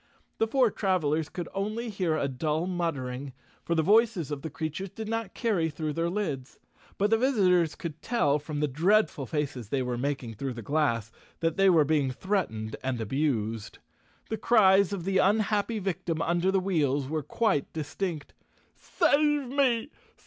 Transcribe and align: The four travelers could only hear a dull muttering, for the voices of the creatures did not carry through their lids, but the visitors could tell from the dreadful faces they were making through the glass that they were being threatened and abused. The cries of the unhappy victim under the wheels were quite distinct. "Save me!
The 0.39 0.47
four 0.47 0.71
travelers 0.71 1.29
could 1.29 1.47
only 1.53 1.89
hear 1.91 2.17
a 2.17 2.27
dull 2.27 2.65
muttering, 2.65 3.33
for 3.63 3.75
the 3.75 3.83
voices 3.83 4.31
of 4.31 4.41
the 4.41 4.49
creatures 4.49 4.89
did 4.89 5.07
not 5.07 5.35
carry 5.35 5.69
through 5.69 5.93
their 5.93 6.09
lids, 6.09 6.57
but 6.97 7.11
the 7.11 7.19
visitors 7.19 7.75
could 7.75 8.01
tell 8.01 8.39
from 8.39 8.61
the 8.61 8.67
dreadful 8.67 9.27
faces 9.27 9.69
they 9.69 9.83
were 9.83 9.99
making 9.99 10.33
through 10.33 10.53
the 10.53 10.63
glass 10.63 11.11
that 11.41 11.55
they 11.55 11.69
were 11.69 11.85
being 11.85 12.09
threatened 12.09 12.77
and 12.83 12.99
abused. 12.99 13.77
The 14.31 14.37
cries 14.37 14.91
of 14.91 15.03
the 15.03 15.19
unhappy 15.19 15.77
victim 15.77 16.19
under 16.23 16.51
the 16.51 16.59
wheels 16.59 17.07
were 17.07 17.21
quite 17.21 17.71
distinct. 17.71 18.33
"Save 18.75 19.49
me! 19.49 19.91